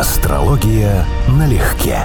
[0.00, 1.04] Астрология
[1.38, 1.98] налегке.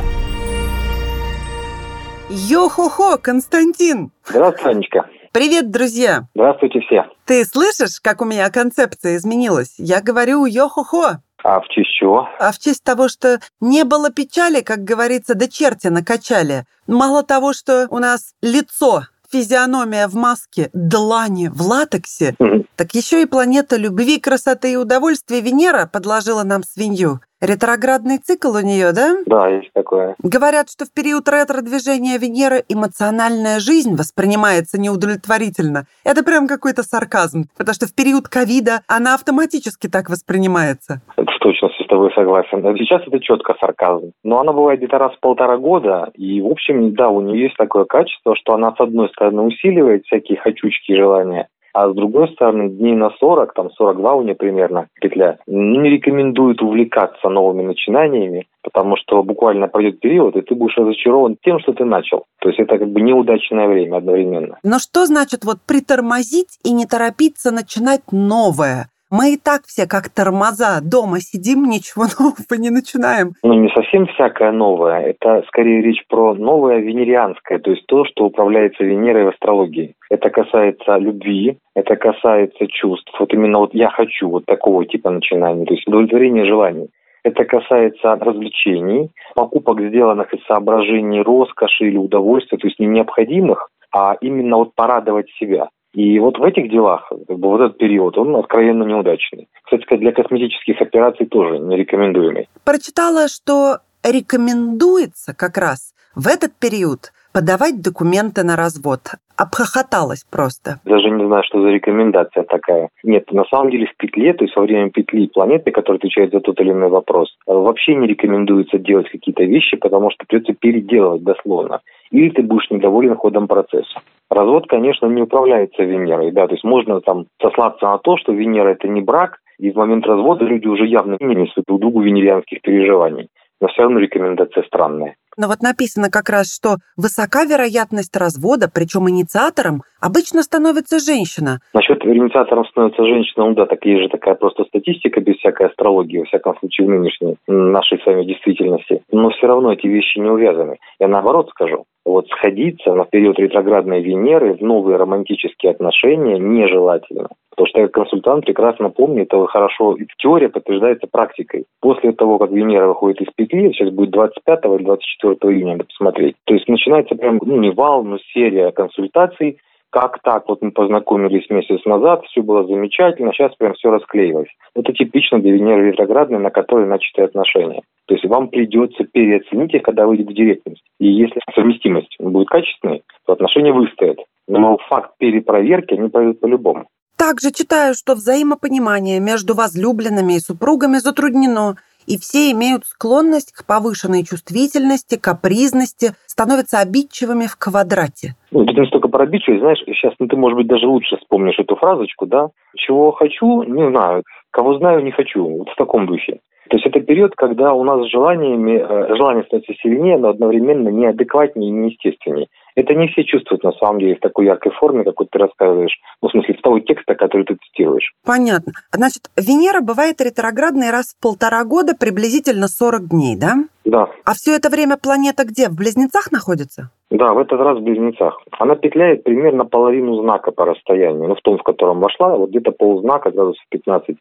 [2.30, 4.12] Йо-хо-хо, Константин!
[4.28, 5.10] Здравствуй, Анечка.
[5.32, 6.28] Привет, друзья!
[6.36, 7.06] Здравствуйте все.
[7.26, 9.74] Ты слышишь, как у меня концепция изменилась?
[9.80, 11.18] Я говорю йо-хо-хо.
[11.44, 12.30] А в честь чего?
[12.40, 16.66] А в честь того, что не было печали, как говорится, до черти накачали.
[16.86, 22.36] Мало того, что у нас лицо физиономия в маске, длани в латексе,
[22.76, 27.22] так еще и планета любви, красоты и удовольствия Венера подложила нам свинью.
[27.42, 29.16] Ретроградный цикл у нее, да?
[29.26, 30.16] Да, есть такое.
[30.22, 35.86] Говорят, что в период ретро-движения Венеры эмоциональная жизнь воспринимается неудовлетворительно.
[36.04, 41.02] Это прям какой-то сарказм, потому что в период ковида она автоматически так воспринимается.
[41.16, 42.62] Это в точности с тобой согласен.
[42.78, 44.12] Сейчас это четко сарказм.
[44.24, 46.12] Но она бывает где-то раз в полтора года.
[46.16, 50.06] И, в общем, да, у нее есть такое качество, что она, с одной стороны, усиливает
[50.06, 54.36] всякие хочучки и желания, а с другой стороны, дней на 40, там 42 у нее
[54.36, 60.56] примерно петля, ну, не рекомендует увлекаться новыми начинаниями, потому что буквально пройдет период, и ты
[60.56, 62.26] будешь разочарован тем, что ты начал.
[62.40, 64.58] То есть это как бы неудачное время одновременно.
[64.64, 68.88] Но что значит вот притормозить и не торопиться начинать новое?
[69.12, 73.34] Мы и так все как тормоза дома сидим, ничего нового не начинаем.
[73.42, 75.02] Ну, не совсем всякое новое.
[75.02, 79.96] Это скорее речь про новое венерианское, то есть то, что управляется Венерой в астрологии.
[80.12, 83.12] Это касается любви, это касается чувств.
[83.20, 86.90] Вот именно вот я хочу вот такого типа начинаний, то есть удовлетворение желаний.
[87.24, 94.16] Это касается развлечений, покупок, сделанных из соображений роскоши или удовольствия, то есть не необходимых, а
[94.22, 95.70] именно вот порадовать себя.
[95.94, 99.48] И вот в этих делах как бы, вот этот период, он откровенно неудачный.
[99.64, 102.48] Кстати сказать, для косметических операций тоже нерекомендуемый.
[102.64, 109.02] Прочитала, что рекомендуется как раз в этот период подавать документы на развод.
[109.38, 110.80] Обхохоталась просто.
[110.84, 112.90] Даже не знаю, что за рекомендация такая.
[113.04, 116.40] Нет, на самом деле в петле, то есть во время петли планеты, которая отвечает за
[116.40, 121.82] тот или иной вопрос, вообще не рекомендуется делать какие-то вещи, потому что придется переделывать дословно.
[122.12, 124.02] Или ты будешь недоволен ходом процесса.
[124.30, 128.70] Развод, конечно, не управляется Венерой, да, то есть можно там сослаться на то, что Венера
[128.70, 132.62] это не брак, и в момент развода люди уже явно не несут друг другу венерианских
[132.62, 133.30] переживаний.
[133.60, 135.16] Но все равно рекомендация странная.
[135.38, 141.60] Но вот написано как раз, что высока вероятность развода, причем инициатором, обычно становится женщина.
[141.74, 146.20] Насчет инициатором становится женщина, ну да, так есть же такая просто статистика без всякой астрологии,
[146.20, 149.02] во всяком случае в нынешней нашей с вами действительности.
[149.12, 150.78] Но все равно эти вещи не увязаны.
[151.00, 151.86] Я наоборот скажу.
[152.06, 157.30] Вот сходиться на период ретроградной Венеры в новые романтические отношения нежелательно.
[157.52, 161.66] Потому что я как консультант прекрасно помню, это хорошо, и теория подтверждается практикой.
[161.82, 166.36] После того, как Венера выходит из петли, сейчас будет 25 или 24 июня, надо посмотреть.
[166.46, 169.60] То есть начинается прям, ну не вал, но серия консультаций,
[169.92, 174.50] как так, вот мы познакомились месяц назад, все было замечательно, сейчас прям все расклеилось.
[174.76, 177.82] Это типично для Венеры ретроградной, на которой начаты отношения.
[178.06, 180.84] То есть вам придется переоценить их, когда выйдет в директность.
[181.00, 184.20] И если совместимость будет качественной, то отношения выстоят.
[184.48, 186.88] Но факт перепроверки они пройдут по-любому.
[187.18, 191.76] Также читаю, что взаимопонимание между возлюбленными и супругами затруднено,
[192.10, 198.34] и все имеют склонность к повышенной чувствительности, капризности, становятся обидчивыми в квадрате.
[198.52, 201.60] Ну, тут не столько про обидчивость, знаешь, сейчас ну, ты, может быть, даже лучше вспомнишь
[201.60, 202.50] эту фразочку, да?
[202.76, 204.24] Чего хочу, не знаю.
[204.50, 205.46] Кого знаю, не хочу.
[205.46, 206.40] Вот в таком духе.
[206.70, 211.70] То есть это период, когда у нас желаниями, э, желание становится сильнее, но одновременно неадекватнее
[211.70, 212.48] и неестественнее.
[212.80, 216.00] Это не все чувствуют на самом деле в такой яркой форме, как вот ты рассказываешь.
[216.22, 218.14] Ну, в смысле, в того текста, который ты цитируешь.
[218.26, 218.72] Понятно.
[218.94, 223.56] Значит, Венера бывает ретроградной раз в полтора года, приблизительно 40 дней, да?
[223.84, 225.68] Да, А все это время планета где?
[225.68, 226.92] В Близнецах находится?
[227.12, 228.40] да, в этот раз в близнецах.
[228.60, 231.28] Она петляет примерно половину знака по расстоянию.
[231.28, 234.16] Ну, в том, в котором вошла, вот где-то ползнака, градусов 15-16,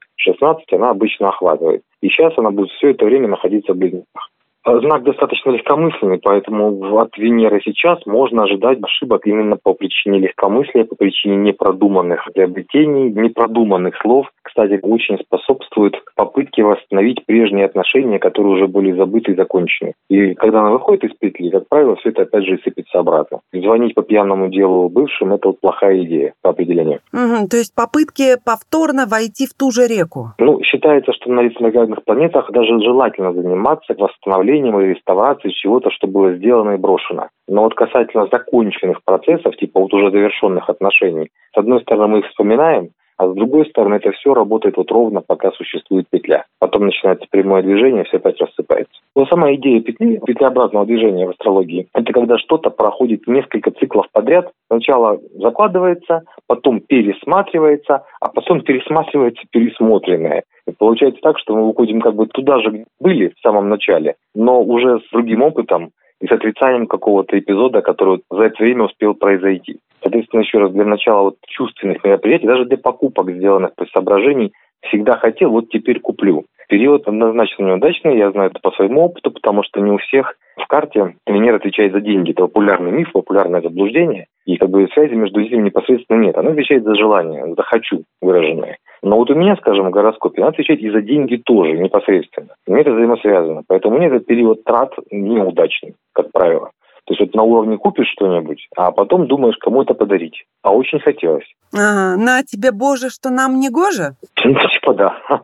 [0.72, 1.82] она обычно охватывает.
[2.00, 4.30] И сейчас она будет все это время находиться в близнецах.
[4.68, 10.84] А Знак достаточно легкомысленный, поэтому от Венеры сейчас можно ожидать ошибок именно по причине легкомыслия,
[10.84, 14.26] по причине непродуманных приобретений, непродуманных слов.
[14.42, 19.94] Кстати, очень способствует попытке восстановить прежние отношения, которые уже были забыты и закончены.
[20.10, 23.40] И когда она выходит из петли, как правило, все это опять же сыпется обратно.
[23.54, 27.00] Звонить по пьяному делу бывшим– это вот плохая идея по определению.
[27.12, 30.32] Мгм, то есть попытки повторно войти в ту же реку.
[30.38, 36.34] Ну, считается, что на ретроградных планетах даже желательно заниматься восстановлением или реставрацией чего-то, что было
[36.34, 37.28] сделано и брошено.
[37.48, 42.26] Но вот касательно законченных процессов, типа вот уже завершенных отношений, с одной стороны мы их
[42.26, 46.44] вспоминаем, а с другой стороны это все работает вот ровно, пока существует петля.
[46.60, 48.92] Потом начинается прямое движение, все опять рассыпается.
[49.16, 54.52] Но сама идея петли, петлеобразного движения в астрологии, это когда что-то проходит несколько циклов подряд.
[54.68, 60.44] Сначала закладывается, потом пересматривается, а потом пересматривается пересмотренное.
[60.78, 64.62] Получается так, что мы выходим как бы туда же, где были в самом начале, но
[64.62, 65.90] уже с другим опытом
[66.20, 69.78] и с отрицанием какого-то эпизода, который за это время успел произойти.
[70.02, 74.52] Соответственно, еще раз, для начала вот чувственных мероприятий, даже для покупок, сделанных по соображений,
[74.82, 76.44] всегда хотел, вот теперь куплю.
[76.68, 80.66] Период однозначно неудачный, я знаю это по своему опыту, потому что не у всех в
[80.66, 82.32] карте Венера отвечает за деньги.
[82.32, 84.26] Это популярный миф, популярное заблуждение.
[84.44, 86.36] И как бы связи между этим непосредственно нет.
[86.36, 88.78] Она отвечает за желание, за «хочу» выраженное.
[89.08, 92.48] Но вот у меня, скажем, в гороскопе, она отвечает и за деньги тоже непосредственно.
[92.66, 93.62] И это взаимосвязано.
[93.66, 96.72] Поэтому меня этот период трат неудачный, как правило.
[97.06, 100.44] То есть вот на уровне купишь что-нибудь, а потом думаешь, кому это подарить.
[100.62, 101.46] А очень хотелось.
[101.72, 104.16] Ага, на тебе, Боже, что нам не гоже?
[104.44, 105.16] Ну, типа да.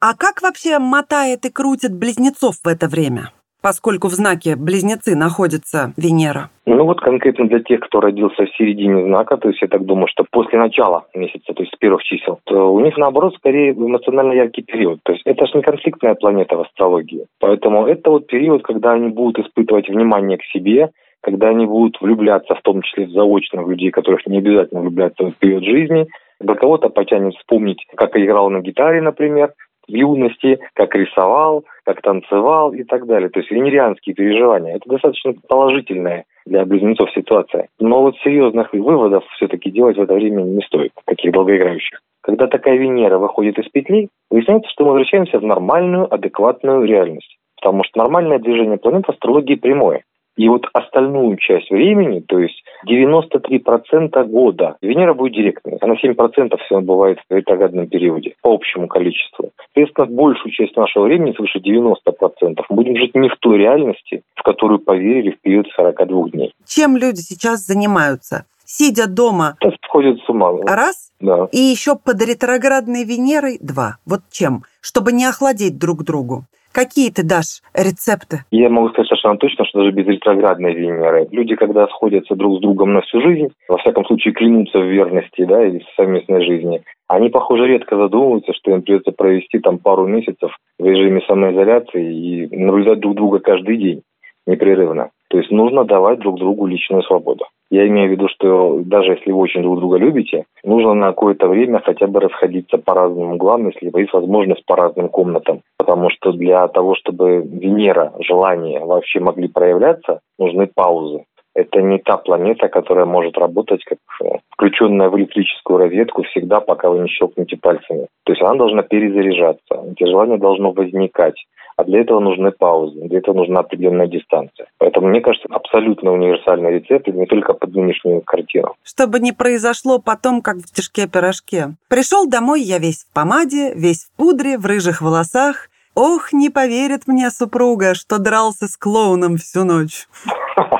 [0.00, 3.32] А как вообще мотает и крутит близнецов в это время?
[3.64, 6.50] Поскольку в знаке Близнецы находится Венера?
[6.66, 10.06] Ну вот конкретно для тех, кто родился в середине знака, то есть я так думаю,
[10.08, 14.34] что после начала месяца, то есть с первых чисел, то у них наоборот скорее эмоционально
[14.34, 15.00] яркий период.
[15.02, 17.24] То есть это же не конфликтная планета в астрологии.
[17.40, 20.90] Поэтому это вот период, когда они будут испытывать внимание к себе,
[21.22, 25.36] когда они будут влюбляться, в том числе заочно в людей, которых не обязательно влюбляться в
[25.36, 26.06] период жизни.
[26.38, 29.54] Для кого-то потянет вспомнить, как играл на гитаре, например,
[29.88, 33.28] в юности, как рисовал, как танцевал и так далее.
[33.28, 34.76] То есть венерианские переживания.
[34.76, 37.68] Это достаточно положительная для близнецов ситуация.
[37.78, 42.00] Но вот серьезных выводов все-таки делать в это время не стоит, таких долгоиграющих.
[42.22, 47.36] Когда такая Венера выходит из петли, выясняется, что мы возвращаемся в нормальную, адекватную реальность.
[47.60, 50.04] Потому что нормальное движение планет в астрологии прямое.
[50.36, 55.78] И вот остальную часть времени, то есть 93% года, Венера будет директной.
[55.80, 59.50] Она 7% всего бывает в ретроградном периоде по общему количеству.
[59.74, 64.42] Соответственно, большую часть нашего времени, свыше 90%, мы будем жить не в той реальности, в
[64.42, 66.52] которую поверили в период 42 дней.
[66.66, 68.46] Чем люди сейчас занимаются?
[68.64, 69.56] Сидя дома...
[69.60, 70.50] Это сходит с ума.
[70.66, 71.12] Раз.
[71.20, 71.48] Да.
[71.52, 73.98] И еще под ретроградной Венерой два.
[74.06, 74.64] Вот чем?
[74.80, 76.44] Чтобы не охладеть друг другу.
[76.74, 78.38] Какие ты дашь рецепты?
[78.50, 81.28] Я могу сказать совершенно точно, что даже без ретроградной Венеры.
[81.30, 85.44] Люди, когда сходятся друг с другом на всю жизнь, во всяком случае клянутся в верности,
[85.44, 90.08] да, или в совместной жизни, они, похоже, редко задумываются, что им придется провести там пару
[90.08, 90.50] месяцев
[90.80, 94.02] в режиме самоизоляции и наблюдать друг друга каждый день
[94.44, 95.10] непрерывно.
[95.34, 97.46] То есть нужно давать друг другу личную свободу.
[97.68, 101.48] Я имею в виду, что даже если вы очень друг друга любите, нужно на какое-то
[101.48, 105.62] время хотя бы расходиться по разным углам, если есть возможность по разным комнатам.
[105.76, 111.24] Потому что для того, чтобы Венера, желания вообще могли проявляться, нужны паузы.
[111.52, 116.88] Это не та планета, которая может работать как э, включенная в электрическую розетку всегда, пока
[116.88, 118.06] вы не щелкнете пальцами.
[118.24, 121.34] То есть она должна перезаряжаться, эти желания должно возникать.
[121.76, 124.68] А для этого нужны паузы, для этого нужна определенная дистанция.
[124.78, 128.74] Поэтому, мне кажется, абсолютно универсальный рецепт, не только под нынешнюю картину.
[128.84, 131.74] Чтобы не произошло потом, как в тяжке-пирожке.
[131.88, 135.68] Пришел домой я весь в помаде, весь в пудре, в рыжих волосах.
[135.96, 140.06] Ох, не поверит мне супруга, что дрался с клоуном всю ночь.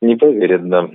[0.00, 0.88] Не поверит, да.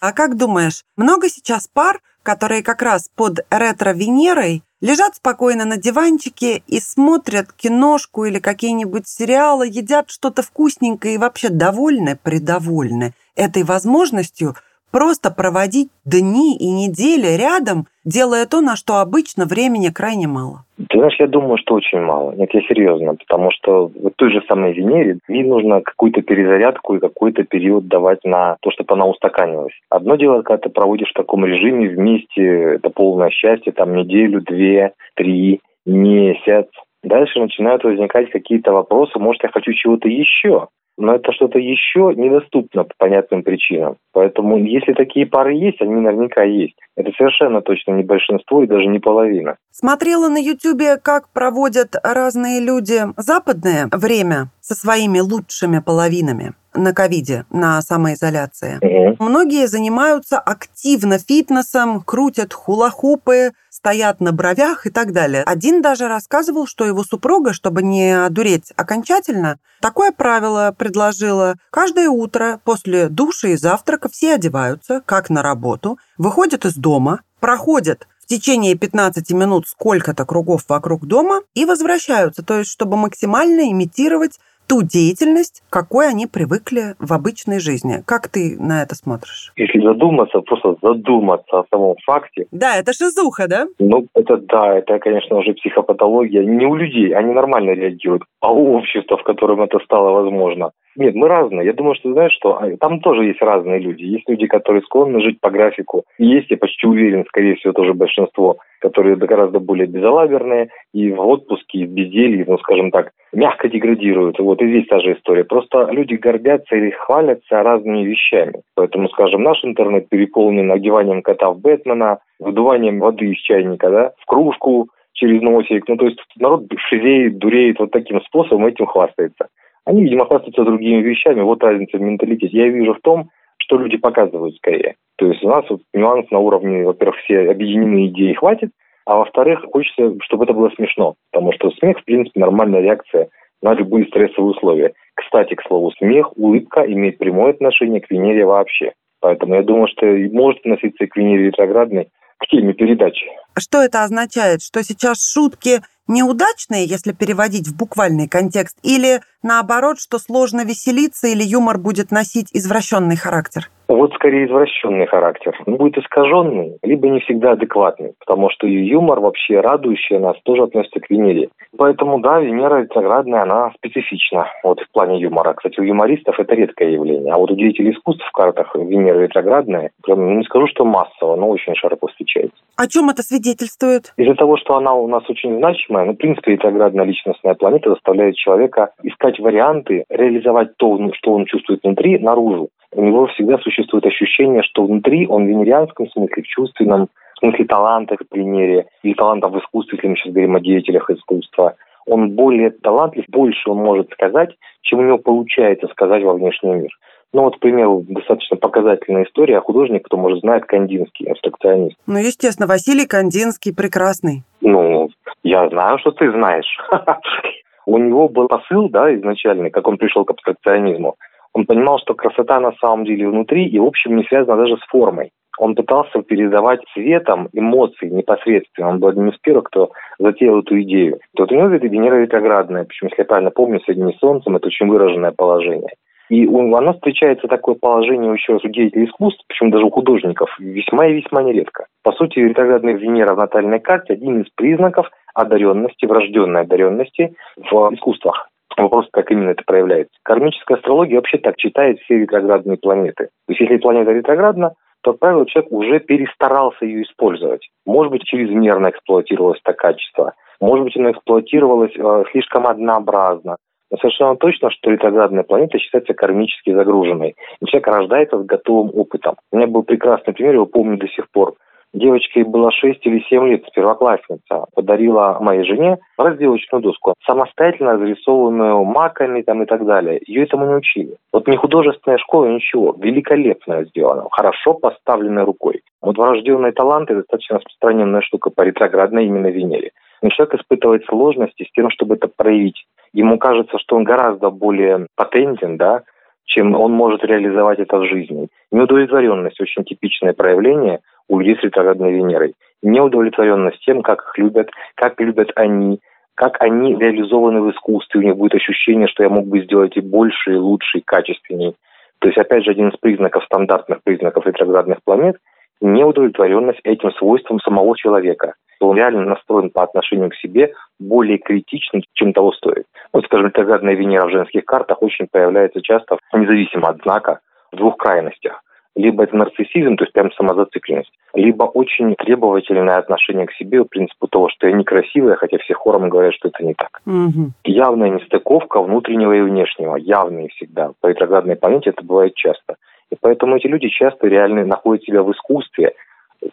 [0.00, 6.62] А как думаешь, много сейчас пар, которые как раз под ретро-Венерой лежат спокойно на диванчике
[6.66, 14.56] и смотрят киношку или какие-нибудь сериалы, едят что-то вкусненькое и вообще довольны, придовольны этой возможностью–
[14.92, 20.64] Просто проводить дни и недели рядом, делая то, на что обычно времени крайне мало.
[20.88, 22.32] Ты знаешь, я думаю, что очень мало.
[22.32, 27.00] Нет, я серьезно, потому что в той же самой Венере ей нужно какую-то перезарядку и
[27.00, 29.74] какой-то период давать на то, чтобы она устаканилась.
[29.90, 32.42] Одно дело, когда ты проводишь в таком режиме вместе,
[32.76, 36.66] это полное счастье, там неделю, две, три, месяц.
[37.02, 40.68] Дальше начинают возникать какие-то вопросы, может, я хочу чего-то еще
[41.00, 43.96] но это что-то еще недоступно по понятным причинам.
[44.12, 46.76] Поэтому если такие пары есть, они наверняка есть.
[46.96, 49.56] Это совершенно точно не большинство и даже не половина.
[49.70, 57.44] Смотрела на Ютубе, как проводят разные люди западное время со своими лучшими половинами на ковиде,
[57.50, 58.78] на самоизоляции.
[58.80, 59.24] Угу.
[59.24, 65.42] Многие занимаются активно фитнесом, крутят хула-хупы, стоят на бровях и так далее.
[65.44, 71.54] Один даже рассказывал, что его супруга, чтобы не одуреть окончательно, такое правило предложила.
[71.70, 78.06] Каждое утро после душа и завтрака все одеваются, как на работу, выходят из дома, проходят
[78.22, 84.38] в течение 15 минут сколько-то кругов вокруг дома и возвращаются, то есть чтобы максимально имитировать
[84.70, 88.04] ту деятельность, какой они привыкли в обычной жизни.
[88.06, 89.52] Как ты на это смотришь?
[89.56, 92.46] Если задуматься, просто задуматься о самом факте.
[92.52, 93.66] Да, это шизуха, да?
[93.80, 96.44] Ну, это да, это, конечно, уже психопатология.
[96.44, 100.70] Не у людей, они нормально реагируют, а у общества, в котором это стало возможно.
[101.00, 101.64] Нет, мы разные.
[101.64, 104.02] Я думаю, что знаешь, что а, там тоже есть разные люди.
[104.02, 106.04] Есть люди, которые склонны жить по графику.
[106.18, 111.26] И есть, я почти уверен, скорее всего, тоже большинство, которые гораздо более безалаберные и в
[111.26, 114.38] отпуске, и в безделье, ну, скажем так, мягко деградируют.
[114.40, 115.44] Вот и здесь та же история.
[115.44, 118.60] Просто люди гордятся или хвалятся разными вещами.
[118.74, 124.26] Поэтому, скажем, наш интернет переполнен одеванием кота в Бэтмена, выдуванием воды из чайника, да, в
[124.26, 125.88] кружку, через носик.
[125.88, 129.48] Ну, то есть народ шизеет, дуреет вот таким способом, этим хвастается.
[129.84, 131.42] Они, видимо, хвастаются другими вещами.
[131.42, 132.56] Вот разница в менталитете.
[132.56, 134.96] Я вижу в том, что люди показывают скорее.
[135.16, 138.70] То есть у нас вот нюанс на уровне, во-первых, все объединены идеи хватит,
[139.06, 143.28] а во-вторых, хочется, чтобы это было смешно, потому что смех, в принципе, нормальная реакция
[143.62, 144.92] на любые стрессовые условия.
[145.14, 148.92] Кстати, к слову, смех, улыбка имеет прямое отношение к Венере вообще.
[149.20, 152.08] Поэтому я думаю, что может относиться и к Венере ретроградной,
[152.38, 153.26] к теме передачи.
[153.58, 154.62] Что это означает?
[154.62, 161.42] Что сейчас шутки неудачные, если переводить в буквальный контекст, или наоборот, что сложно веселиться или
[161.42, 163.70] юмор будет носить извращенный характер?
[163.90, 165.52] Вот скорее извращенный характер.
[165.66, 170.62] Он будет искаженный, либо не всегда адекватный, потому что и юмор вообще радующий нас тоже
[170.62, 171.48] относится к Венере.
[171.76, 175.54] Поэтому, да, Венера ретроградная, она специфична вот в плане юмора.
[175.54, 177.32] Кстати, у юмористов это редкое явление.
[177.34, 181.34] А вот у деятелей искусств в картах Венера ретроградная, прям, ну, не скажу, что массово,
[181.34, 182.56] но очень широко встречается.
[182.76, 184.12] О чем это свидетельствует?
[184.16, 188.36] Из-за того, что она у нас очень значимая, ну, в принципе, ретроградная личностная планета заставляет
[188.36, 194.62] человека искать варианты, реализовать то, что он чувствует внутри, наружу у него всегда существует ощущение,
[194.62, 197.08] что внутри он в венерианском смысле, в чувственном
[197.38, 201.76] смысле талантов в примере, или талантов в искусстве, если мы сейчас говорим о деятелях искусства,
[202.06, 204.50] он более талантлив, больше он может сказать,
[204.82, 206.90] чем у него получается сказать во внешний мир.
[207.32, 211.96] Ну вот, к примеру, достаточно показательная история о художнике, кто, может, знает Кандинский, абстракционист.
[212.08, 214.42] Ну, естественно, Василий Кандинский прекрасный.
[214.60, 215.10] Ну,
[215.44, 216.66] я знаю, что ты знаешь.
[217.86, 221.16] У него был посыл, да, изначальный, как он пришел к абстракционизму.
[221.52, 224.86] Он понимал, что красота на самом деле внутри и, в общем, не связана даже с
[224.88, 225.30] формой.
[225.58, 228.88] Он пытался передавать цветом эмоции непосредственно.
[228.88, 231.18] Он был одним из первых, кто затеял эту идею.
[231.36, 234.56] То вот у него это Венера ретроградная, причем, если я правильно помню, с одним солнцем,
[234.56, 235.90] это очень выраженное положение.
[236.30, 240.48] И у, оно встречается такое положение еще раз у деятелей искусств, причем даже у художников,
[240.60, 241.86] весьма и весьма нередко.
[242.04, 248.48] По сути, ретроградная Венера в натальной карте один из признаков одаренности, врожденной одаренности в искусствах.
[248.76, 250.12] Вопрос, как именно это проявляется.
[250.22, 253.24] Кармическая астрология вообще так читает все ретроградные планеты.
[253.46, 257.68] То есть если планета ретроградна, то, как правило, человек уже перестарался ее использовать.
[257.86, 260.34] Может быть, чрезмерно эксплуатировалось это качество.
[260.60, 263.56] Может быть, оно эксплуатировалось э, слишком однообразно.
[263.90, 267.34] Но совершенно точно, что ретроградная планета считается кармически загруженной.
[267.60, 269.36] И человек рождается с готовым опытом.
[269.50, 271.54] У меня был прекрасный пример, его помню до сих пор.
[271.92, 279.42] Девочке было 6 или 7 лет, первоклассница, подарила моей жене разделочную доску, самостоятельно разрисованную маками
[279.42, 280.20] там и так далее.
[280.24, 281.16] Ее этому не учили.
[281.32, 282.94] Вот не художественная школа, ничего.
[282.96, 285.82] Великолепно сделано, хорошо поставленной рукой.
[286.00, 289.90] Вот врожденные таланты– достаточно распространенная штука по ретроградной именно Венере.
[290.22, 292.86] Но человек испытывает сложности с тем, чтобы это проявить.
[293.12, 296.02] Ему кажется, что он гораздо более патентен, да,
[296.44, 298.48] чем он может реализовать это в жизни.
[298.70, 302.54] Неудовлетворенность– очень типичное проявление у людей с ретроградной Венерой.
[302.82, 306.00] Неудовлетворенность тем, как их любят, как любят они,
[306.34, 308.20] как они реализованы в искусстве.
[308.20, 311.74] У них будет ощущение, что я мог бы сделать и больше, и лучше, и качественнее.
[312.18, 315.36] То есть, опять же, один из признаков, стандартных признаков ретроградных планет–
[315.80, 318.54] неудовлетворенность этим свойством самого человека.
[318.80, 322.84] Он реально настроен по отношению к себе более критично, чем того стоит.
[323.12, 327.40] Вот, скажем, ретроградная Венера в женских картах очень появляется часто, независимо от знака,
[327.72, 328.62] в двух крайностях
[329.00, 334.26] либо это нарциссизм, то есть прям самозацикленность, либо очень требовательное отношение к себе, в принципе,
[334.30, 337.00] того, что я некрасивая, хотя все хором говорят, что это не так.
[337.06, 337.52] Угу.
[337.64, 340.92] Явная нестыковка внутреннего и внешнего, явная всегда.
[341.00, 342.76] По ретроградной планете это бывает часто.
[343.10, 345.94] И поэтому эти люди часто реально находят себя в искусстве,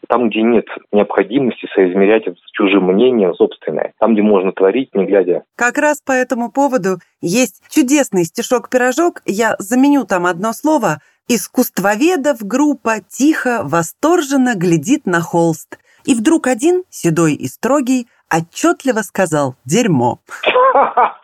[0.09, 5.43] там, где нет необходимости соизмерять с чужим мнением собственное, там, где можно творить, не глядя.
[5.55, 9.21] Как раз по этому поводу есть чудесный стишок-пирожок.
[9.25, 10.97] Я заменю там одно слово.
[11.29, 15.77] Искусствоведов группа тихо, восторженно глядит на холст.
[16.05, 20.19] И вдруг один, седой и строгий, отчетливо сказал «дерьмо».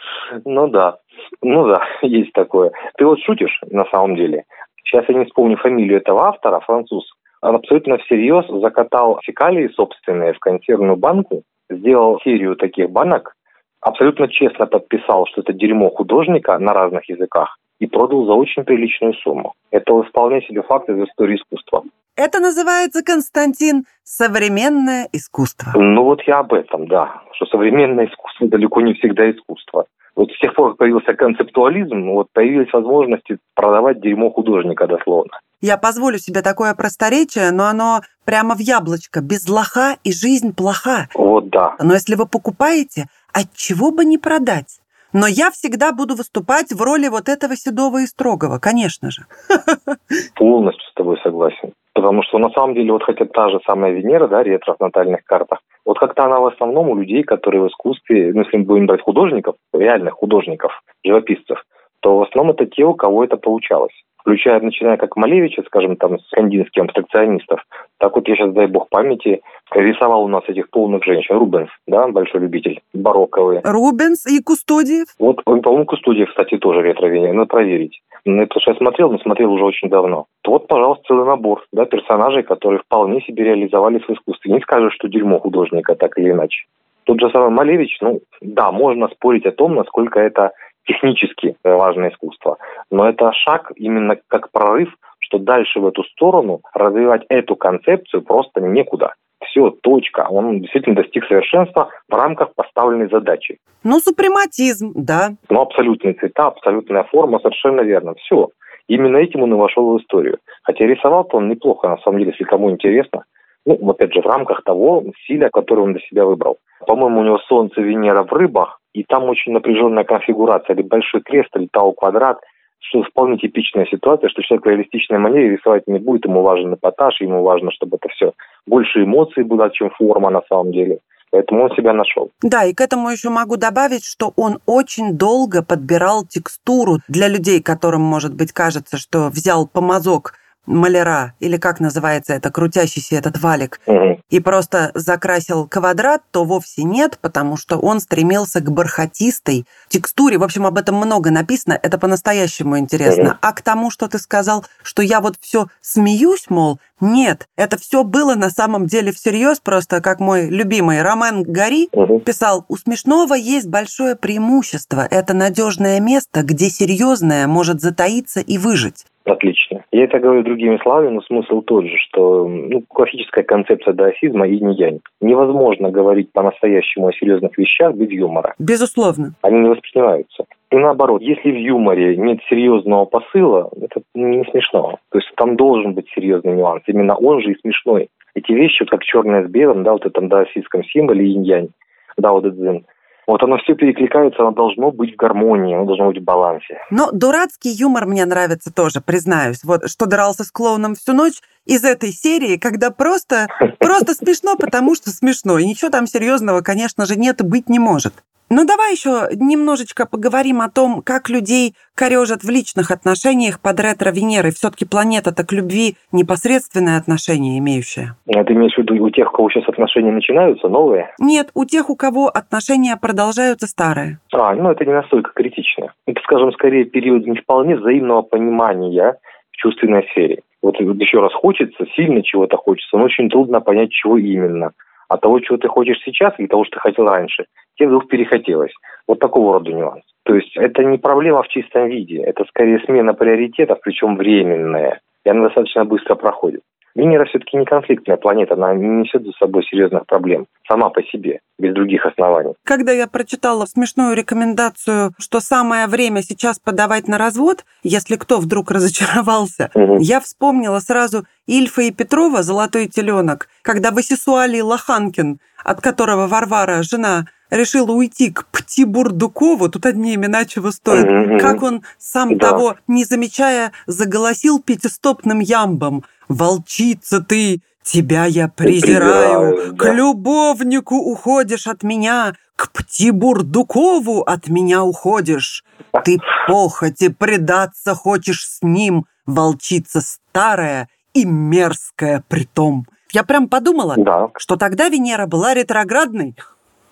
[0.45, 0.98] Ну да,
[1.41, 2.72] ну да, есть такое.
[2.98, 4.45] Ты вот шутишь на самом деле.
[4.83, 7.05] Сейчас я не вспомню фамилию этого автора, француз
[7.43, 13.36] он абсолютно всерьез закатал фекалии собственные в консервную банку, сделал серию таких банок,
[13.81, 19.13] абсолютно честно подписал, что это дерьмо художника на разных языках и продал за очень приличную
[19.15, 19.53] сумму.
[19.69, 21.83] Это вполне себе факт из истории искусства.
[22.15, 25.73] Это называется, Константин, современное искусство.
[25.75, 27.21] Ну вот я об этом, да.
[27.33, 29.85] Что современное искусство далеко не всегда искусство.
[30.15, 35.31] Вот с тех пор, как появился концептуализм, вот появились возможности продавать дерьмо художника дословно.
[35.59, 39.21] Я позволю себе такое просторечие, но оно прямо в яблочко.
[39.21, 41.07] Без лоха и жизнь плоха.
[41.15, 41.75] Вот да.
[41.81, 44.79] Но если вы покупаете, от чего бы не продать?
[45.13, 49.22] Но я всегда буду выступать в роли вот этого седого и строгого, конечно же.
[50.36, 51.74] Полностью с тобой согласен.
[51.93, 55.24] Потому что на самом деле, вот хотя та же самая Венера, да, ретро в натальных
[55.24, 58.88] картах, вот как-то она в основном у людей, которые в искусстве, ну, если мы будем
[58.88, 61.63] брать художников, реальных художников, живописцев,
[62.01, 63.93] то в основном это те, у кого это получалось
[64.24, 67.62] включая, начиная как Малевича, скажем, там, с кандинских абстракционистов,
[68.00, 71.36] так вот я сейчас, дай бог памяти, рисовал у нас этих полных женщин.
[71.38, 73.62] Рубенс, да, большой любитель, барокковые.
[73.63, 75.08] Рубенс и Кустодиев?
[75.20, 78.01] Вот, по-моему, Кустодиев, кстати, тоже ретро-вене, надо проверить.
[78.25, 80.27] Ну, это что я смотрел, но смотрел уже очень давно.
[80.44, 84.53] То вот, пожалуйста, целый набор да, персонажей, которые вполне себе реализовались в искусстве.
[84.53, 86.65] Не скажешь, что дерьмо художника, так или иначе.
[87.03, 90.51] Тут же самый Малевич, ну, да, можно спорить о том, насколько это
[90.85, 92.57] технически важное искусство.
[92.91, 98.61] Но это шаг именно как прорыв, что дальше в эту сторону развивать эту концепцию просто
[98.61, 99.13] некуда.
[99.45, 100.27] Все, точка.
[100.29, 103.59] Он действительно достиг совершенства в рамках поставленной задачи.
[103.83, 105.31] Ну, супрематизм, да.
[105.49, 108.15] Ну, абсолютные цвета, абсолютная форма, совершенно верно.
[108.15, 108.49] Все.
[108.87, 110.39] Именно этим он и вошел в историю.
[110.63, 113.25] Хотя рисовал-то он неплохо, на самом деле, если кому интересно.
[113.65, 116.58] Ну, опять же, в рамках того стиля, который он для себя выбрал.
[116.86, 120.75] По-моему, у него Солнце, Венера в рыбах, и там очень напряженная конфигурация.
[120.75, 122.39] Или большой крест, или тау квадрат,
[122.79, 127.22] что вполне типичная ситуация, что человек в реалистичной манере рисовать не будет, ему важен эпатаж,
[127.22, 128.34] ему важно, чтобы это все
[128.67, 131.00] больше эмоций было, чем форма на самом деле.
[131.32, 132.29] Поэтому он себя нашел.
[132.43, 137.60] Да, и к этому еще могу добавить, что он очень долго подбирал текстуру для людей,
[137.60, 140.34] которым, может быть, кажется, что взял помазок
[140.65, 144.20] маляра, или как называется это, крутящийся этот валик, угу.
[144.29, 150.38] и просто закрасил квадрат, то вовсе нет, потому что он стремился к бархатистой текстуре.
[150.38, 153.32] В общем, об этом много написано, это по-настоящему интересно.
[153.32, 153.38] Угу.
[153.41, 158.03] А к тому, что ты сказал, что я вот все смеюсь, мол, нет, это все
[158.03, 162.20] было на самом деле всерьез, просто как мой любимый Ромен Гори угу.
[162.20, 165.05] писал, у смешного есть большое преимущество.
[165.12, 169.05] Это надежное место, где серьезное может затаиться и выжить.
[169.25, 169.82] Отлично.
[169.94, 174.60] Я это говорю другими словами, но смысл тот же, что ну, классическая концепция даосизма и
[174.60, 175.01] не янь.
[175.22, 178.56] Невозможно говорить по-настоящему о серьезных вещах без юмора.
[178.58, 179.36] Безусловно.
[179.44, 180.46] Они не воспринимаются.
[180.72, 184.98] И наоборот, если в юморе нет серьезного посыла, это не смешно.
[185.10, 186.82] То есть там должен быть серьезный нюанс.
[186.88, 188.10] Именно он же и смешной.
[188.34, 191.70] Эти вещи, как черное с белым, да, вот этом даосистском символе инь-янь,
[192.18, 192.84] дао дэ цзин,
[193.27, 196.79] вот оно все перекликается, оно должно быть в гармонии, оно должно быть в балансе.
[196.90, 199.64] Но дурацкий юмор мне нравится тоже, признаюсь.
[199.64, 203.48] Вот что дрался с клоуном всю ночь из этой серии, когда просто,
[203.79, 205.57] просто смешно, потому что смешно.
[205.57, 208.14] И ничего там серьезного, конечно же, нет и быть не может.
[208.55, 214.51] Ну, давай еще немножечко поговорим о том, как людей корежат в личных отношениях под ретро-Венерой.
[214.51, 218.16] Все-таки планета-то к любви непосредственное отношение имеющая.
[218.27, 221.16] А ты имеешь в виду у тех, у кого сейчас отношения начинаются, новые?
[221.18, 224.20] Нет, у тех, у кого отношения продолжаются старые.
[224.31, 225.92] А, ну это не настолько критично.
[226.05, 229.18] Это, скажем, скорее период не вполне взаимного понимания
[229.51, 230.44] в чувственной сфере.
[230.61, 234.74] Вот еще раз хочется, сильно чего-то хочется, но очень трудно понять, чего именно.
[235.09, 238.74] От того, чего ты хочешь сейчас, и того, что ты хотел раньше– тебе вдруг перехотелось.
[239.07, 240.03] Вот такого рода нюанс.
[240.24, 245.01] То есть это не проблема в чистом виде, это скорее смена приоритетов, причем временная.
[245.25, 246.62] И она достаточно быстро проходит.
[246.96, 251.40] Венера все-таки не конфликтная планета, она не несет за собой серьезных проблем сама по себе,
[251.57, 252.53] без других оснований.
[252.64, 258.70] Когда я прочитала смешную рекомендацию, что самое время сейчас подавать на развод, если кто вдруг
[258.70, 259.98] разочаровался, угу.
[260.00, 267.25] я вспомнила сразу Ильфа и Петрова «Золотой теленок», когда Васисуали Лоханкин, от которого Варвара, жена,
[267.53, 271.39] решила уйти к Птибурдукову, тут одни имена чего стоят, mm-hmm.
[271.39, 272.50] как он, сам да.
[272.50, 281.68] того не замечая, заголосил пятистопным ямбом «Волчица ты, тебя я презираю, презираю к любовнику уходишь
[281.68, 285.63] от меня, к Птибурдукову от меня уходишь,
[286.03, 292.87] ты похоти предаться хочешь с ним, волчица старая и мерзкая притом».
[293.11, 294.29] Я прям подумала, да.
[294.37, 296.35] что тогда Венера была ретроградной.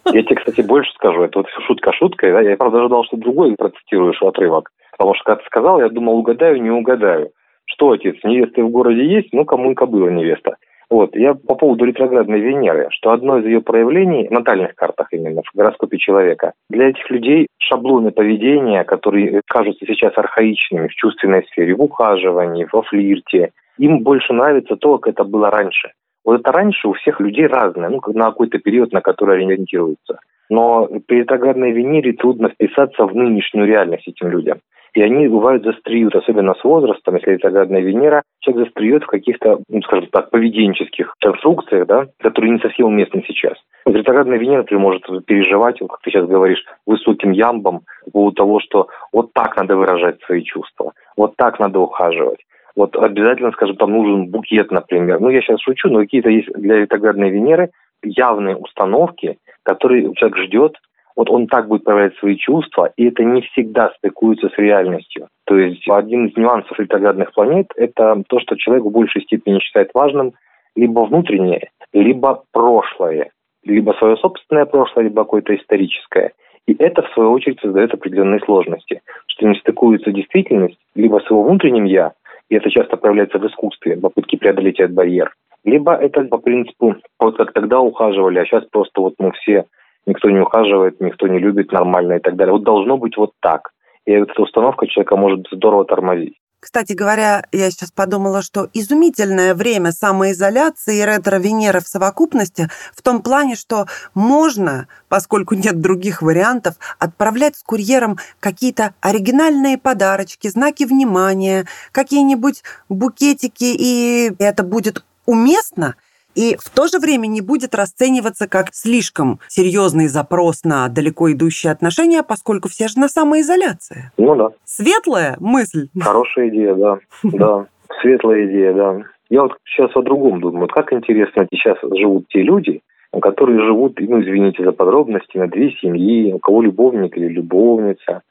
[0.05, 1.23] Я тебе, кстати, больше скажу.
[1.23, 2.31] Это вот шутка шуткой.
[2.31, 2.41] Да?
[2.41, 4.71] Я, правда, ожидал, что другой процитируешь отрывок.
[4.97, 7.31] Потому что, когда ты сказал, я думал, угадаю, не угадаю.
[7.65, 9.29] Что, отец, невесты в городе есть?
[9.31, 10.57] Ну, кому и кобыла невеста.
[10.91, 15.41] Вот, я по поводу ретроградной Венеры, что одно из ее проявлений, в натальных картах именно,
[15.41, 21.75] в гороскопе человека, для этих людей шаблоны поведения, которые кажутся сейчас архаичными в чувственной сфере,
[21.75, 25.91] в ухаживании, во флирте, им больше нравится то, как это было раньше.
[26.23, 30.19] Вот это раньше у всех людей разное, ну, на какой-то период, на который они ориентируются.
[30.49, 34.59] Но при ретроградной Венере трудно вписаться в нынешнюю реальность этим людям.
[34.93, 39.81] И они бывают застреют, особенно с возрастом, если ретроградная Венера, человек застреет в каких-то, ну,
[39.83, 43.53] скажем так, поведенческих конструкциях, да, которые не совсем уместны сейчас.
[43.85, 48.87] Ретроградная Венера, например, может переживать, как ты сейчас говоришь, высоким ямбом по поводу того, что
[49.13, 52.39] вот так надо выражать свои чувства, вот так надо ухаживать.
[52.75, 55.19] Вот обязательно, скажем, там нужен букет, например.
[55.19, 57.71] Ну, я сейчас шучу, но какие-то есть для ретроградной Венеры
[58.03, 60.77] явные установки, которые человек ждет,
[61.15, 65.27] вот он так будет проявлять свои чувства, и это не всегда стыкуется с реальностью.
[65.45, 69.91] То есть один из нюансов ретроградных планет– это то, что человек в большей степени считает
[69.93, 70.33] важным
[70.75, 73.31] либо внутреннее, либо прошлое,
[73.63, 76.31] либо свое собственное прошлое, либо какое-то историческое.
[76.67, 81.43] И это, в свою очередь, создает определенные сложности, что не стыкуется действительность либо с его
[81.43, 82.13] внутренним «я»,
[82.51, 85.33] и это часто проявляется в искусстве, в попытке преодолеть этот барьер,
[85.63, 89.65] либо это по принципу, вот как тогда ухаживали, а сейчас просто вот мы все,
[90.05, 92.51] никто не ухаживает, никто не любит нормально и так далее.
[92.51, 93.69] Вот должно быть вот так.
[94.05, 96.40] И эта установка человека может здорово тормозить.
[96.61, 103.23] Кстати говоря, я сейчас подумала, что изумительное время самоизоляции и ретро-Венеры в совокупности в том
[103.23, 111.65] плане, что можно, поскольку нет других вариантов, отправлять с курьером какие-то оригинальные подарочки, знаки внимания,
[111.91, 115.95] какие-нибудь букетики, и это будет уместно–
[116.35, 121.71] и в то же время не будет расцениваться как слишком серьезный запрос на далеко идущие
[121.71, 124.11] отношения, поскольку все же на самоизоляции.
[124.17, 124.49] Ну да.
[124.65, 125.87] Светлая мысль.
[125.99, 126.99] Хорошая идея, да.
[127.23, 127.65] Да,
[128.01, 129.01] светлая идея, да.
[129.29, 130.67] Я вот сейчас о другом думаю.
[130.67, 132.81] Как интересно сейчас живут те люди,
[133.19, 138.21] которые живут, ну, извините за подробности, на две семьи, у кого любовник или любовница,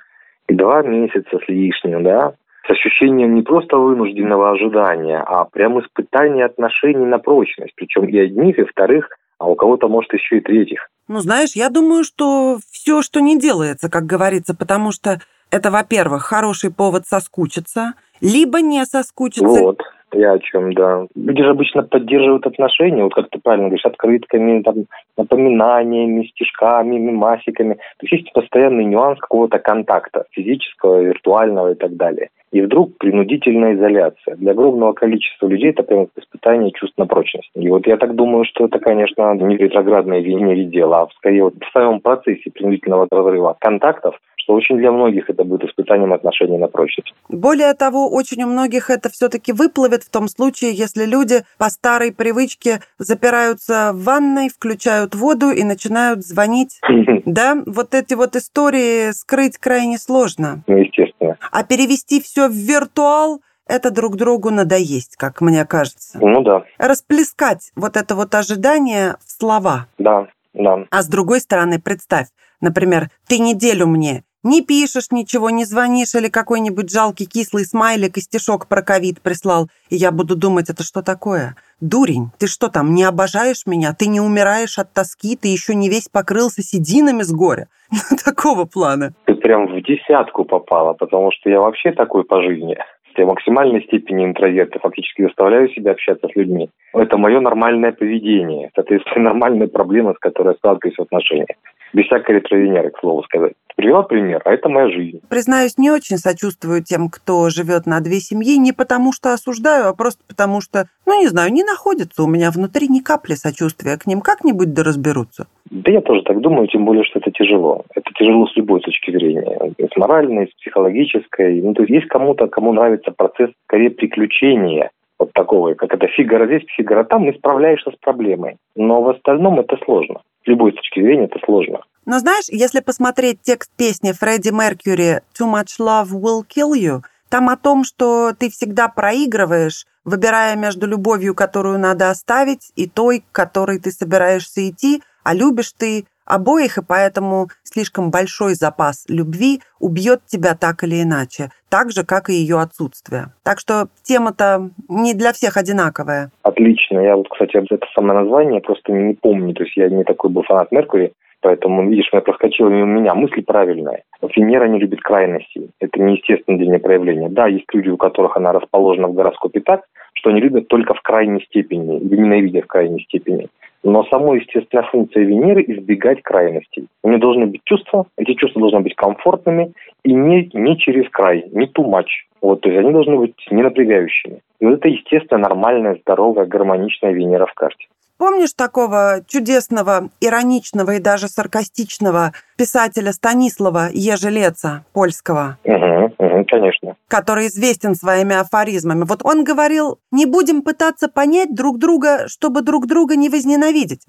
[0.48, 2.34] и два месяца с лишним, да,
[2.70, 8.58] с ощущением не просто вынужденного ожидания, а прям испытания отношений на прочность, причем и одних,
[8.58, 10.88] и вторых, а у кого-то, может, еще и третьих.
[11.08, 15.18] Ну, знаешь, я думаю, что все, что не делается, как говорится, потому что
[15.50, 19.48] это, во-первых, хороший повод соскучиться, либо не соскучиться.
[19.48, 19.80] Вот.
[20.12, 21.06] Я о чем, да.
[21.14, 27.74] Люди же обычно поддерживают отношения, вот как ты правильно говоришь, открытками, там, напоминаниями, стишками, мимасиками.
[27.74, 32.30] То есть есть постоянный нюанс какого-то контакта физического, виртуального и так далее.
[32.52, 34.34] И вдруг принудительная изоляция.
[34.36, 37.50] Для огромного количества людей это прямо испытание чувств на прочность.
[37.54, 41.54] И вот я так думаю, что это, конечно, не ретроградное вине дело, а скорее вот
[41.54, 44.18] в самом процессе принудительного разрыва контактов
[44.50, 47.14] что очень для многих это будет испытанием отношений на прочность.
[47.28, 52.12] Более того, очень у многих это все-таки выплывет в том случае, если люди по старой
[52.12, 56.80] привычке запираются в ванной, включают воду и начинают звонить.
[57.26, 60.62] Да, вот эти вот истории скрыть крайне сложно.
[60.66, 61.36] Ну, естественно.
[61.52, 66.18] А перевести все в виртуал это друг другу надоесть, как мне кажется.
[66.20, 66.64] Ну да.
[66.78, 69.86] Расплескать вот это вот ожидание в слова.
[69.98, 70.86] Да, да.
[70.90, 72.28] А с другой стороны, представь,
[72.60, 78.20] например, ты неделю мне не пишешь ничего, не звонишь или какой-нибудь жалкий кислый смайлик и
[78.20, 81.56] стишок про ковид прислал, и я буду думать, это что такое?
[81.80, 83.94] Дурень, ты что там, не обожаешь меня?
[83.94, 87.68] Ты не умираешь от тоски, ты еще не весь покрылся сединами с горя?
[88.24, 89.12] Такого плана.
[89.24, 92.76] Ты прям в десятку попала, потому что я вообще такой по жизни.
[93.20, 96.70] Я в максимальной степени интроверт, я фактически заставляю себя общаться с людьми.
[96.94, 98.70] Это мое нормальное поведение.
[98.74, 101.48] Соответственно, нормальная проблема, с которой я сталкиваюсь в отношениях.
[101.92, 103.52] Без всякой ретро-Венеры, к слову сказать.
[103.76, 105.20] Привела пример, а это моя жизнь.
[105.28, 109.94] Признаюсь, не очень сочувствую тем, кто живет на две семьи, не потому что осуждаю, а
[109.94, 114.06] просто потому что, ну не знаю, не находится у меня внутри ни капли сочувствия к
[114.06, 114.22] ним.
[114.22, 115.46] Как-нибудь да разберутся.
[115.70, 117.84] Да я тоже так думаю, тем более, что это тяжело.
[117.94, 119.72] Это тяжело с любой точки зрения.
[119.78, 121.62] С моральной, с психологической.
[121.62, 126.46] Ну, то есть есть кому-то, кому нравится процесс скорее приключения, вот такого, как это Фигаро
[126.46, 128.56] здесь, Фигаро там, и справляешься с проблемой.
[128.74, 130.22] Но в остальном это сложно.
[130.44, 131.80] С любой точки зрения это сложно.
[132.06, 137.48] Но знаешь, если посмотреть текст песни Фредди Меркьюри «Too much love will kill you», там
[137.48, 143.32] о том, что ты всегда проигрываешь, выбирая между любовью, которую надо оставить, и той, к
[143.32, 150.20] которой ты собираешься идти, а любишь ты обоих, и поэтому слишком большой запас любви убьет
[150.26, 153.26] тебя так или иначе, так же, как и ее отсутствие.
[153.44, 156.30] Так что тема-то не для всех одинаковая.
[156.42, 156.98] Отлично.
[156.98, 159.54] Я вот, кстати, это самое название просто не помню.
[159.54, 163.42] То есть я не такой был фанат Меркури, Поэтому, видишь, меня проскочила мимо меня мысль
[163.42, 164.02] правильная.
[164.36, 165.70] Венера не любит крайностей.
[165.80, 167.30] Это неестественное для нее проявление.
[167.30, 171.00] Да, есть люди, у которых она расположена в гороскопе так, что они любят только в
[171.00, 173.48] крайней степени, или ненавидят в крайней степени.
[173.82, 176.86] Но само естественная функция Венеры– избегать крайностей.
[177.02, 179.72] У нее должны быть чувства, эти чувства должны быть комфортными
[180.04, 182.08] и не, не через край, не too much.
[182.42, 184.40] Вот, то есть они должны быть не напрягающими.
[184.60, 187.86] Вот это, естественно, нормальная, здоровая, гармоничная Венера в карте.
[188.20, 195.56] Помнишь такого чудесного, ироничного и даже саркастичного писателя Станислава Ежелеца, польского?
[195.64, 196.96] Угу, угу, конечно.
[197.08, 199.04] Который известен своими афоризмами.
[199.08, 204.02] Вот он говорил, не будем пытаться понять друг друга, чтобы друг друга не возненавидеть.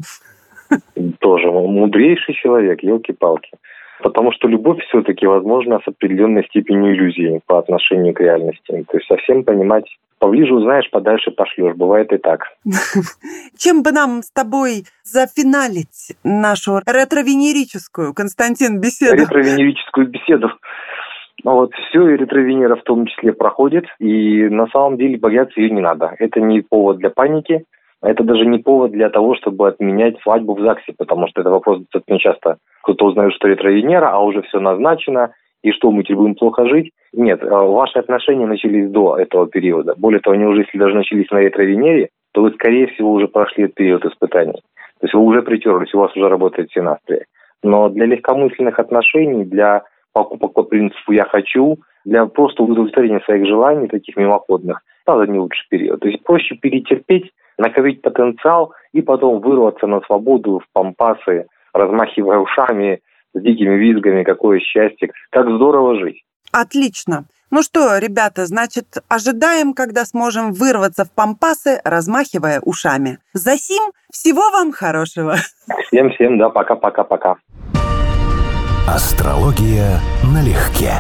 [1.22, 3.52] Тоже мудрейший человек, елки-палки.
[4.02, 8.86] Потому что любовь все-таки возможна с определенной степенью иллюзии по отношению к реальности.
[8.90, 9.86] То есть совсем понимать
[10.22, 11.76] Поближе узнаешь, подальше пошлешь.
[11.76, 12.44] Бывает и так.
[13.58, 19.20] Чем бы нам с тобой зафиналить нашу ретровенерическую, Константин, беседу?
[19.20, 20.52] Ретровенерическую беседу.
[21.44, 25.72] Ну вот все, и ретровенера в том числе проходит, и на самом деле бояться ее
[25.72, 26.14] не надо.
[26.20, 27.64] Это не повод для паники,
[28.02, 31.80] это даже не повод для того, чтобы отменять свадьбу в ЗАГСе, потому что это вопрос
[31.80, 32.58] достаточно часто.
[32.84, 36.92] Кто-то узнает, что ретровенера, а уже все назначено, и что, мы теперь будем плохо жить?
[37.14, 39.94] Нет, а ваши отношения начались до этого периода.
[39.98, 43.66] Более того, они уже, если даже начались на ретро-Венере, то вы, скорее всего, уже прошли
[43.66, 44.62] этот период испытаний.
[45.00, 47.26] То есть вы уже притерлись, у вас уже работает синастрия.
[47.64, 49.84] Но для легкомысленных отношений, для
[50.14, 55.68] покупок по принципу «я хочу», для просто удовлетворения своих желаний, таких мимоходных, надо не лучший
[55.70, 56.00] период.
[56.00, 57.32] То есть проще перетерпеть,
[57.62, 63.02] накопить потенциал и потом вырваться на свободу в пампасы, размахивая ушами,
[63.34, 66.24] с дикими визгами, какое счастье, как здорово жить.
[66.52, 67.26] Отлично.
[67.50, 73.20] Ну что, ребята, значит, ожидаем, когда сможем вырваться в пампасы, размахивая ушами.
[73.34, 75.36] Засим, всего вам хорошего.
[75.88, 77.36] Всем-всем, да, пока-пока-пока.
[78.88, 80.00] Астрология
[80.34, 80.92] налегке.